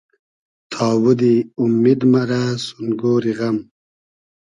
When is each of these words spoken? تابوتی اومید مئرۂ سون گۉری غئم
تابوتی 0.71 1.35
اومید 1.59 1.99
مئرۂ 2.11 2.43
سون 2.63 2.85
گۉری 2.99 3.33
غئم 3.37 3.57